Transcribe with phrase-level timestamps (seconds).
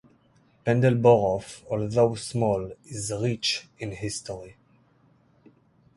[0.65, 4.55] Penndel Borough, although small, is rich in history.